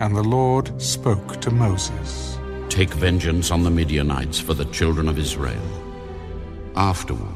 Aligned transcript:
And 0.00 0.14
the 0.14 0.22
Lord 0.22 0.80
spoke 0.80 1.40
to 1.40 1.50
Moses. 1.50 2.38
Take 2.68 2.94
vengeance 2.94 3.50
on 3.50 3.64
the 3.64 3.70
Midianites 3.70 4.38
for 4.38 4.54
the 4.54 4.66
children 4.66 5.08
of 5.08 5.18
Israel. 5.18 5.60
Afterward, 6.76 7.34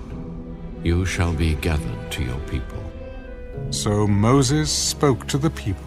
you 0.84 1.04
shall 1.04 1.32
be 1.32 1.54
gathered 1.54 2.12
to 2.12 2.22
your 2.22 2.38
people. 2.40 2.78
So 3.70 4.06
Moses 4.06 4.70
spoke 4.70 5.26
to 5.28 5.38
the 5.38 5.50
people. 5.50 5.84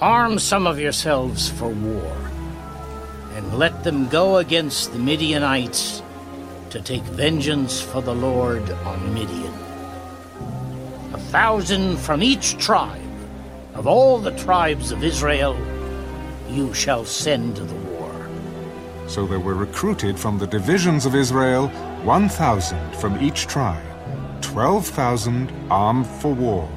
Arm 0.00 0.38
some 0.38 0.66
of 0.66 0.80
yourselves 0.80 1.50
for 1.50 1.68
war, 1.68 2.16
and 3.34 3.58
let 3.58 3.84
them 3.84 4.08
go 4.08 4.38
against 4.38 4.92
the 4.92 4.98
Midianites 4.98 6.02
to 6.70 6.80
take 6.80 7.02
vengeance 7.02 7.80
for 7.80 8.00
the 8.00 8.14
Lord 8.14 8.68
on 8.70 9.14
Midian. 9.14 9.69
Thousand 11.28 11.98
from 11.98 12.22
each 12.22 12.56
tribe 12.58 13.00
of 13.74 13.86
all 13.86 14.18
the 14.18 14.32
tribes 14.32 14.90
of 14.90 15.04
Israel 15.04 15.56
you 16.48 16.74
shall 16.74 17.04
send 17.04 17.56
to 17.56 17.64
the 17.64 17.74
war. 17.74 18.28
So 19.06 19.26
there 19.26 19.40
were 19.40 19.54
recruited 19.54 20.18
from 20.18 20.38
the 20.38 20.46
divisions 20.46 21.06
of 21.06 21.14
Israel 21.14 21.68
1,000 22.02 22.96
from 22.96 23.20
each 23.22 23.46
tribe, 23.46 23.82
12,000 24.40 25.52
armed 25.70 26.06
for 26.06 26.32
war. 26.34 26.68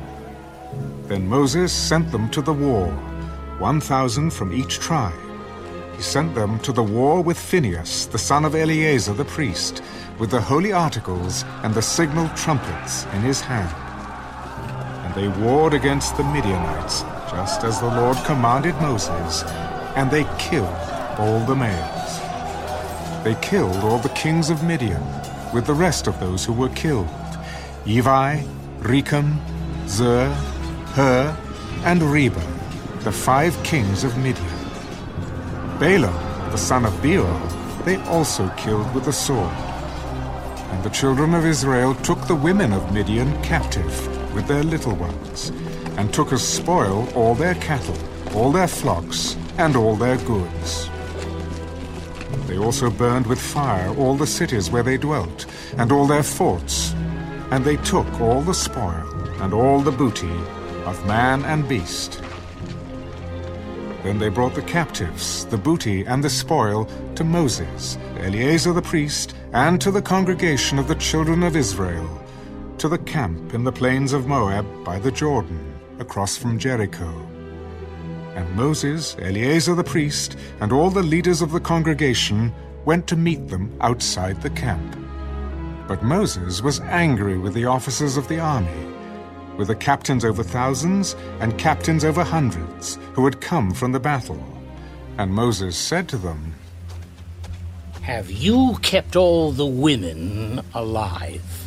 Then 1.08 1.28
Moses 1.28 1.74
sent 1.74 2.12
them 2.12 2.30
to 2.30 2.42
the 2.42 2.54
war, 2.54 2.88
1,000 3.60 4.32
from 4.32 4.54
each 4.54 4.80
tribe. 4.80 5.20
He 5.96 6.02
sent 6.02 6.36
them 6.36 6.60
to 6.60 6.72
the 6.72 6.84
war 6.84 7.22
with 7.22 7.38
Phinehas, 7.38 8.08
the 8.08 8.18
son 8.18 8.46
of 8.46 8.56
Eleazar 8.56 9.14
the 9.14 9.26
priest, 9.26 9.82
with 10.20 10.32
the 10.32 10.42
holy 10.42 10.72
articles 10.72 11.44
and 11.64 11.74
the 11.74 11.82
signal 11.82 12.30
trumpets 12.30 13.06
in 13.14 13.22
his 13.22 13.42
hand. 13.42 13.83
They 15.16 15.28
warred 15.28 15.76
against 15.76 16.18
the 16.18 16.24
Midianites, 16.24 17.02
just 17.30 17.64
as 17.64 17.80
the 17.80 17.86
Lord 17.86 18.18
commanded 18.26 18.74
Moses, 18.82 19.44
and 19.96 20.10
they 20.10 20.26
killed 20.40 20.76
all 21.20 21.40
the 21.46 21.56
males. 21.56 22.20
They 23.24 23.36
killed 23.40 23.78
all 23.84 24.00
the 24.00 24.10
kings 24.10 24.50
of 24.50 24.64
Midian, 24.64 25.04
with 25.54 25.68
the 25.68 25.74
rest 25.76 26.08
of 26.08 26.20
those 26.20 26.44
who 26.44 26.54
were 26.54 26.70
killed 26.70 27.08
Evi, 27.86 28.44
Rekem, 28.80 29.38
Zur, 29.88 30.30
Hur, 30.96 31.38
and 31.86 32.02
Reba, 32.02 32.44
the 33.02 33.12
five 33.12 33.56
kings 33.64 34.04
of 34.04 34.18
Midian. 34.18 34.60
Balaam, 35.78 36.16
the 36.50 36.58
son 36.58 36.86
of 36.86 37.02
Beor, 37.04 37.40
they 37.86 37.98
also 38.06 38.50
killed 38.58 38.92
with 38.96 39.06
the 39.06 39.14
sword. 39.14 39.54
And 40.72 40.84
the 40.84 40.90
children 40.90 41.36
of 41.36 41.46
Israel 41.46 41.94
took 41.94 42.26
the 42.26 42.36
women 42.36 42.74
of 42.74 42.92
Midian 42.92 43.40
captive 43.44 44.23
with 44.34 44.48
their 44.48 44.64
little 44.64 44.96
ones, 44.96 45.50
and 45.98 46.14
took 46.14 46.34
as 46.34 46.48
spoil 46.48 47.08
all 47.16 47.36
their 47.36 47.56
cattle, 47.56 47.98
all 48.36 48.52
their 48.52 48.68
flocks, 48.68 49.38
and 49.58 49.76
all 49.76 49.96
their 49.96 50.18
goods. 50.18 50.90
They 52.48 52.58
also 52.58 52.90
burned 52.90 53.28
with 53.28 53.40
fire 53.40 53.94
all 53.96 54.16
the 54.16 54.28
cities 54.28 54.70
where 54.70 54.84
they 54.84 54.98
dwelt, 54.98 55.46
and 55.78 55.92
all 55.92 56.08
their 56.08 56.24
forts, 56.24 56.94
and 57.52 57.64
they 57.64 57.78
took 57.78 58.08
all 58.20 58.42
the 58.42 58.54
spoil, 58.54 59.08
and 59.42 59.54
all 59.54 59.80
the 59.80 59.92
booty 59.92 60.38
of 60.86 61.06
man 61.06 61.44
and 61.46 61.68
beast. 61.68 62.22
Then 64.04 64.20
they 64.20 64.30
brought 64.30 64.54
the 64.54 64.62
captives, 64.62 65.46
the 65.46 65.58
booty, 65.58 66.06
and 66.06 66.24
the 66.24 66.30
spoil 66.30 66.90
to 67.16 67.24
Moses, 67.24 67.98
Eleazar 68.18 68.74
the 68.74 68.82
priest, 68.82 69.34
and 69.54 69.80
to 69.80 69.92
the 69.92 70.02
congregation 70.02 70.78
of 70.78 70.88
the 70.88 70.96
children 70.96 71.42
of 71.44 71.56
Israel, 71.56 72.23
to 72.84 72.90
the 72.90 72.98
camp 72.98 73.54
in 73.54 73.64
the 73.64 73.72
plains 73.72 74.12
of 74.12 74.28
Moab 74.28 74.66
by 74.84 75.00
the 75.00 75.10
Jordan, 75.10 75.74
across 76.00 76.36
from 76.36 76.60
Jericho. 76.60 77.08
And 78.36 78.54
Moses, 78.58 79.16
Eleazar 79.20 79.74
the 79.74 79.86
priest, 79.86 80.38
and 80.60 80.74
all 80.74 80.90
the 80.90 81.02
leaders 81.02 81.42
of 81.42 81.54
the 81.54 81.62
congregation 81.62 82.54
went 82.84 83.08
to 83.08 83.16
meet 83.16 83.48
them 83.48 83.74
outside 83.80 84.42
the 84.42 84.50
camp. 84.50 84.98
But 85.88 86.04
Moses 86.04 86.62
was 86.62 86.82
angry 86.82 87.38
with 87.38 87.54
the 87.54 87.64
officers 87.64 88.18
of 88.18 88.28
the 88.28 88.42
army, 88.42 88.94
with 89.56 89.70
the 89.70 89.76
captains 89.76 90.26
over 90.26 90.44
thousands 90.44 91.16
and 91.40 91.58
captains 91.58 92.04
over 92.04 92.22
hundreds, 92.22 93.00
who 93.14 93.24
had 93.24 93.40
come 93.40 93.72
from 93.72 93.94
the 93.94 94.00
battle. 94.02 94.44
And 95.18 95.34
Moses 95.34 95.78
said 95.78 96.10
to 96.10 96.18
them, 96.18 96.54
Have 98.02 98.30
you 98.30 98.78
kept 98.82 99.16
all 99.16 99.54
the 99.54 99.66
women 99.66 100.60
alive? 100.74 101.63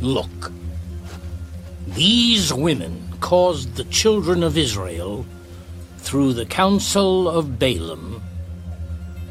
Look, 0.00 0.52
these 1.86 2.52
women 2.52 3.14
caused 3.20 3.76
the 3.76 3.84
children 3.84 4.42
of 4.42 4.58
Israel, 4.58 5.24
through 5.98 6.34
the 6.34 6.46
counsel 6.46 7.28
of 7.28 7.58
Balaam, 7.58 8.22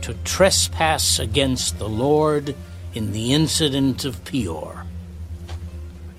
to 0.02 0.14
trespass 0.24 1.20
against 1.20 1.80
the 1.80 1.88
Lord 1.88 2.56
in 2.94 3.12
the 3.12 3.34
incident 3.34 4.06
of 4.06 4.24
Peor. 4.26 4.86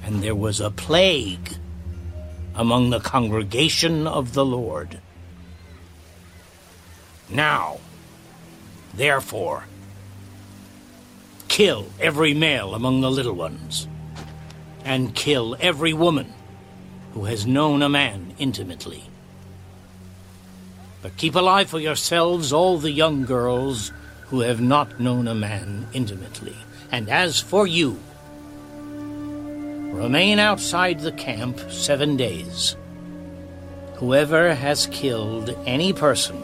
And 0.03 0.23
there 0.23 0.35
was 0.35 0.61
a 0.61 0.71
plague 0.71 1.57
among 2.55 2.91
the 2.91 3.01
congregation 3.01 4.07
of 4.07 4.33
the 4.33 4.45
Lord. 4.45 5.01
Now, 7.29 7.79
therefore, 8.95 9.65
kill 11.49 11.87
every 12.01 12.33
male 12.35 12.75
among 12.75 13.01
the 13.01 13.11
little 13.11 13.35
ones, 13.35 13.89
and 14.87 15.15
kill 15.17 15.57
every 15.59 15.93
woman 15.93 16.33
who 17.13 17.25
has 17.25 17.45
known 17.45 17.83
a 17.83 17.89
man 17.89 18.35
intimately. 18.39 19.03
But 21.03 21.17
keep 21.17 21.35
alive 21.35 21.69
for 21.69 21.81
yourselves 21.81 22.53
all 22.53 22.79
the 22.79 22.93
young 22.93 23.25
girls 23.25 23.91
who 24.29 24.41
have 24.41 24.61
not 24.61 25.01
known 25.01 25.27
a 25.27 25.35
man 25.35 25.89
intimately. 25.93 26.57
And 26.93 27.09
as 27.09 27.41
for 27.41 27.67
you, 27.67 27.99
remain 29.93 30.39
outside 30.39 31.01
the 31.01 31.13
camp 31.13 31.61
seven 31.69 32.17
days. 32.17 32.77
Whoever 33.97 34.55
has 34.55 34.87
killed 34.93 35.51
any 35.67 35.93
person, 35.93 36.43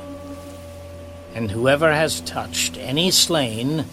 and 1.35 1.51
whoever 1.51 1.93
has 1.93 2.21
touched 2.23 2.77
any 2.77 3.13
slain, 3.13 3.85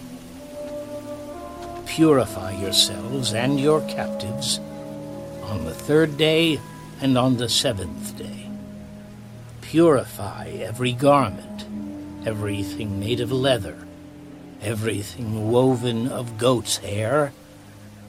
purify 1.90 2.52
yourselves 2.52 3.34
and 3.34 3.58
your 3.58 3.80
captives 3.88 4.60
on 5.42 5.64
the 5.64 5.74
third 5.74 6.16
day 6.16 6.60
and 7.00 7.18
on 7.18 7.36
the 7.36 7.48
seventh 7.48 8.16
day. 8.16 8.48
Purify 9.60 10.46
every 10.60 10.92
garment, 10.92 11.66
everything 12.24 13.00
made 13.00 13.18
of 13.18 13.32
leather, 13.32 13.76
everything 14.62 15.50
woven 15.50 16.06
of 16.06 16.38
goat's 16.38 16.76
hair, 16.76 17.32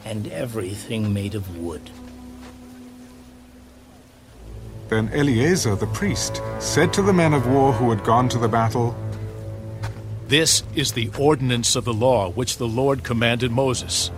and 0.05 0.27
everything 0.27 1.11
made 1.11 1.33
of 1.33 1.57
wood. 1.57 1.89
Then 4.89 5.09
Eleazar 5.09 5.75
the 5.75 5.87
priest 5.87 6.39
said 6.59 6.93
to 6.93 7.01
the 7.01 7.13
men 7.13 7.33
of 7.33 7.47
war 7.47 7.73
who 7.73 7.89
had 7.89 8.03
gone 8.03 8.29
to 8.29 8.37
the 8.37 8.47
battle, 8.47 8.95
This 10.31 10.63
is 10.75 10.93
the 10.93 11.11
ordinance 11.19 11.75
of 11.75 11.83
the 11.83 11.93
law 11.93 12.31
which 12.31 12.55
the 12.55 12.65
Lord 12.65 13.03
commanded 13.03 13.51
Moses. 13.51 14.11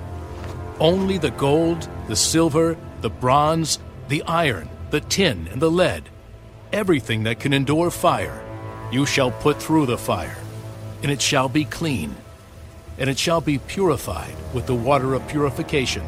Only 0.79 1.17
the 1.17 1.31
gold, 1.31 1.89
the 2.07 2.15
silver, 2.15 2.77
the 3.01 3.09
bronze, 3.09 3.79
the 4.09 4.21
iron, 4.27 4.69
the 4.91 4.99
tin, 4.99 5.47
and 5.51 5.59
the 5.59 5.71
lead, 5.71 6.03
everything 6.71 7.23
that 7.23 7.39
can 7.39 7.51
endure 7.51 7.89
fire, 7.89 8.45
you 8.91 9.07
shall 9.07 9.31
put 9.31 9.59
through 9.59 9.87
the 9.87 9.97
fire, 9.97 10.37
and 11.01 11.11
it 11.11 11.19
shall 11.19 11.49
be 11.49 11.65
clean, 11.65 12.15
and 12.99 13.09
it 13.09 13.17
shall 13.17 13.41
be 13.41 13.57
purified 13.57 14.35
with 14.53 14.67
the 14.67 14.75
water 14.75 15.15
of 15.15 15.27
purification. 15.27 16.05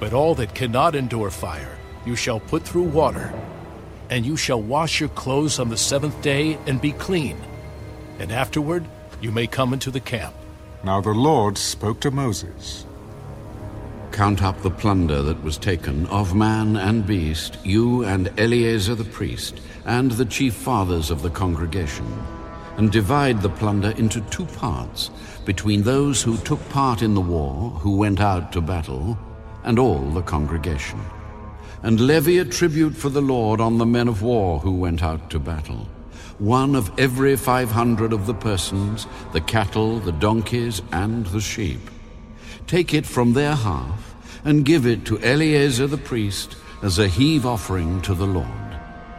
But 0.00 0.12
all 0.12 0.34
that 0.34 0.56
cannot 0.56 0.96
endure 0.96 1.30
fire, 1.30 1.78
you 2.04 2.16
shall 2.16 2.40
put 2.40 2.64
through 2.64 2.90
water, 2.90 3.32
and 4.10 4.26
you 4.26 4.36
shall 4.36 4.60
wash 4.60 4.98
your 4.98 5.10
clothes 5.10 5.60
on 5.60 5.68
the 5.68 5.76
seventh 5.76 6.20
day 6.22 6.58
and 6.66 6.80
be 6.80 6.90
clean, 6.90 7.36
and 8.20 8.30
afterward 8.30 8.84
you 9.20 9.32
may 9.32 9.46
come 9.46 9.72
into 9.72 9.90
the 9.90 10.00
camp. 10.00 10.34
Now 10.84 11.00
the 11.00 11.10
Lord 11.10 11.58
spoke 11.58 12.00
to 12.00 12.10
Moses. 12.10 12.86
Count 14.12 14.42
up 14.42 14.60
the 14.60 14.70
plunder 14.70 15.22
that 15.22 15.42
was 15.42 15.56
taken 15.56 16.06
of 16.06 16.34
man 16.34 16.76
and 16.76 17.06
beast, 17.06 17.58
you 17.64 18.04
and 18.04 18.30
Eleazar 18.38 18.94
the 18.94 19.04
priest, 19.04 19.60
and 19.86 20.10
the 20.12 20.24
chief 20.24 20.54
fathers 20.54 21.10
of 21.10 21.22
the 21.22 21.30
congregation, 21.30 22.06
and 22.76 22.90
divide 22.90 23.40
the 23.40 23.48
plunder 23.48 23.90
into 23.92 24.20
two 24.22 24.46
parts 24.46 25.10
between 25.44 25.82
those 25.82 26.22
who 26.22 26.36
took 26.38 26.66
part 26.68 27.02
in 27.02 27.14
the 27.14 27.20
war, 27.20 27.70
who 27.70 27.96
went 27.96 28.20
out 28.20 28.52
to 28.52 28.60
battle, 28.60 29.18
and 29.64 29.78
all 29.78 30.10
the 30.10 30.22
congregation. 30.22 31.00
And 31.82 32.00
levy 32.00 32.38
a 32.38 32.44
tribute 32.44 32.94
for 32.94 33.08
the 33.08 33.22
Lord 33.22 33.60
on 33.60 33.78
the 33.78 33.86
men 33.86 34.08
of 34.08 34.22
war 34.22 34.58
who 34.58 34.72
went 34.72 35.02
out 35.02 35.30
to 35.30 35.38
battle. 35.38 35.86
One 36.40 36.74
of 36.74 36.98
every 36.98 37.36
five 37.36 37.70
hundred 37.70 38.14
of 38.14 38.24
the 38.24 38.32
persons, 38.32 39.06
the 39.34 39.42
cattle, 39.42 39.98
the 39.98 40.10
donkeys, 40.12 40.80
and 40.90 41.26
the 41.26 41.40
sheep. 41.40 41.90
Take 42.66 42.94
it 42.94 43.04
from 43.04 43.34
their 43.34 43.54
half, 43.54 44.16
and 44.42 44.64
give 44.64 44.86
it 44.86 45.04
to 45.04 45.20
Eleazar 45.20 45.86
the 45.86 45.98
priest, 45.98 46.56
as 46.82 46.98
a 46.98 47.08
heave 47.08 47.44
offering 47.44 48.00
to 48.02 48.14
the 48.14 48.26
Lord. 48.26 48.46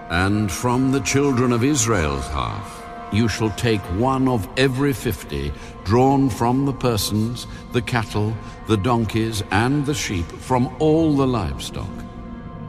And 0.09 0.51
from 0.51 0.91
the 0.91 1.01
children 1.01 1.51
of 1.51 1.63
Israel's 1.63 2.27
half, 2.29 2.83
you 3.13 3.27
shall 3.27 3.51
take 3.51 3.81
one 3.99 4.27
of 4.27 4.49
every 4.57 4.91
fifty 4.91 5.53
drawn 5.83 6.27
from 6.27 6.65
the 6.65 6.73
persons, 6.73 7.45
the 7.71 7.83
cattle, 7.83 8.35
the 8.67 8.77
donkeys, 8.77 9.43
and 9.51 9.85
the 9.85 9.93
sheep 9.93 10.25
from 10.25 10.75
all 10.79 11.15
the 11.15 11.27
livestock, 11.27 12.03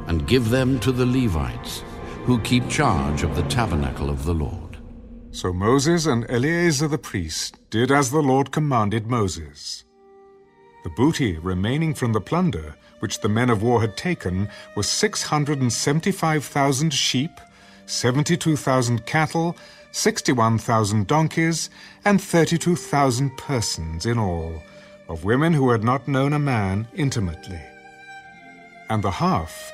and 0.08 0.28
give 0.28 0.50
them 0.50 0.78
to 0.80 0.92
the 0.92 1.06
Levites, 1.06 1.82
who 2.24 2.38
keep 2.40 2.68
charge 2.68 3.24
of 3.24 3.34
the 3.34 3.42
tabernacle 3.44 4.08
of 4.08 4.24
the 4.24 4.34
Lord. 4.34 4.78
So 5.32 5.52
Moses 5.52 6.06
and 6.06 6.24
Eleazar 6.28 6.86
the 6.86 6.98
priest 6.98 7.58
did 7.70 7.90
as 7.90 8.10
the 8.10 8.22
Lord 8.22 8.52
commanded 8.52 9.08
Moses. 9.08 9.84
The 10.84 10.90
booty 10.90 11.38
remaining 11.38 11.94
from 11.94 12.12
the 12.12 12.20
plunder 12.20 12.76
which 13.00 13.20
the 13.20 13.28
men 13.28 13.50
of 13.50 13.62
war 13.62 13.80
had 13.80 13.96
taken 13.96 14.48
was 14.76 14.88
675,000 14.88 16.94
sheep, 16.94 17.32
72,000 17.86 19.04
cattle, 19.04 19.56
61,000 19.90 21.08
donkeys, 21.08 21.70
and 22.04 22.22
32,000 22.22 23.36
persons 23.36 24.06
in 24.06 24.18
all, 24.18 24.62
of 25.08 25.24
women 25.24 25.52
who 25.52 25.70
had 25.70 25.82
not 25.82 26.06
known 26.06 26.32
a 26.32 26.38
man 26.38 26.86
intimately. 26.94 27.60
And 28.88 29.02
the 29.02 29.10
half, 29.10 29.72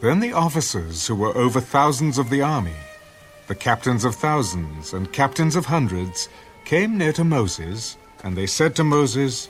Then 0.00 0.20
the 0.20 0.32
officers 0.32 1.06
who 1.06 1.14
were 1.14 1.36
over 1.36 1.60
thousands 1.60 2.18
of 2.18 2.30
the 2.30 2.42
army, 2.42 2.80
the 3.46 3.54
captains 3.54 4.04
of 4.04 4.14
thousands 4.14 4.92
and 4.92 5.12
captains 5.12 5.56
of 5.56 5.66
hundreds, 5.66 6.28
came 6.64 6.98
near 6.98 7.12
to 7.12 7.24
Moses, 7.24 7.96
and 8.22 8.36
they 8.36 8.46
said 8.46 8.74
to 8.76 8.84
Moses, 8.84 9.48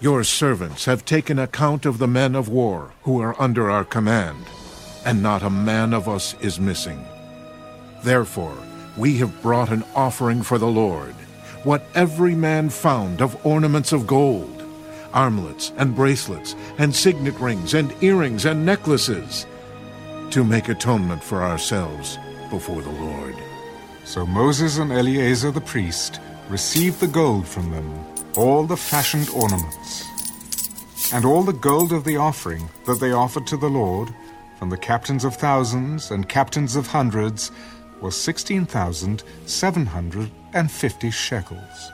Your 0.00 0.24
servants 0.24 0.84
have 0.84 1.04
taken 1.04 1.38
account 1.38 1.86
of 1.86 1.98
the 1.98 2.06
men 2.06 2.34
of 2.34 2.48
war 2.48 2.92
who 3.02 3.20
are 3.20 3.40
under 3.40 3.70
our 3.70 3.84
command, 3.84 4.44
and 5.04 5.22
not 5.22 5.42
a 5.42 5.50
man 5.50 5.92
of 5.92 6.08
us 6.08 6.34
is 6.40 6.60
missing. 6.60 7.04
Therefore, 8.04 8.56
we 8.96 9.16
have 9.18 9.42
brought 9.42 9.70
an 9.70 9.84
offering 9.94 10.42
for 10.42 10.58
the 10.58 10.66
Lord 10.66 11.14
what 11.64 11.82
every 11.94 12.34
man 12.34 12.70
found 12.70 13.20
of 13.20 13.44
ornaments 13.44 13.92
of 13.92 14.06
gold, 14.06 14.62
armlets 15.12 15.72
and 15.76 15.94
bracelets, 15.94 16.54
and 16.78 16.94
signet 16.94 17.34
rings 17.40 17.74
and 17.74 17.92
earrings 18.02 18.44
and 18.44 18.64
necklaces, 18.64 19.46
to 20.30 20.44
make 20.44 20.68
atonement 20.68 21.22
for 21.22 21.42
ourselves 21.42 22.18
before 22.50 22.82
the 22.82 22.90
Lord. 22.90 23.34
So 24.04 24.24
Moses 24.24 24.78
and 24.78 24.92
Eleazar 24.92 25.50
the 25.50 25.60
priest 25.60 26.20
received 26.48 27.00
the 27.00 27.06
gold 27.06 27.46
from 27.46 27.70
them, 27.70 28.04
all 28.36 28.64
the 28.64 28.76
fashioned 28.76 29.28
ornaments, 29.30 30.04
and 31.12 31.24
all 31.24 31.42
the 31.42 31.52
gold 31.52 31.92
of 31.92 32.04
the 32.04 32.16
offering 32.16 32.68
that 32.86 33.00
they 33.00 33.12
offered 33.12 33.46
to 33.46 33.56
the 33.56 33.68
Lord, 33.68 34.14
from 34.58 34.70
the 34.70 34.76
captains 34.76 35.24
of 35.24 35.36
thousands 35.36 36.10
and 36.10 36.28
captains 36.28 36.74
of 36.74 36.86
hundreds, 36.86 37.52
was 38.00 38.16
sixteen 38.16 38.64
thousand 38.64 39.22
seven 39.46 39.86
hundred 39.86 40.30
and 40.54 40.70
fifty 40.70 41.10
shekels. 41.10 41.90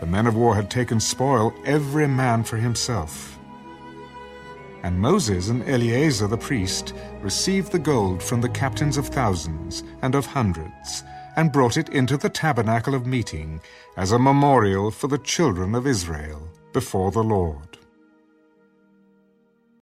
The 0.00 0.06
men 0.06 0.26
of 0.26 0.36
war 0.36 0.54
had 0.54 0.70
taken 0.70 1.00
spoil, 1.00 1.52
every 1.64 2.06
man 2.06 2.44
for 2.44 2.56
himself. 2.56 3.38
And 4.84 5.00
Moses 5.00 5.48
and 5.48 5.68
Eleazar 5.68 6.28
the 6.28 6.36
priest 6.36 6.94
received 7.20 7.72
the 7.72 7.80
gold 7.80 8.22
from 8.22 8.40
the 8.40 8.48
captains 8.48 8.96
of 8.96 9.08
thousands 9.08 9.82
and 10.02 10.14
of 10.14 10.24
hundreds, 10.24 11.02
and 11.36 11.52
brought 11.52 11.76
it 11.76 11.88
into 11.88 12.16
the 12.16 12.28
tabernacle 12.28 12.94
of 12.94 13.06
meeting 13.06 13.60
as 13.96 14.12
a 14.12 14.18
memorial 14.18 14.90
for 14.90 15.08
the 15.08 15.18
children 15.18 15.74
of 15.74 15.86
Israel 15.86 16.48
before 16.72 17.10
the 17.10 17.24
Lord. 17.24 17.77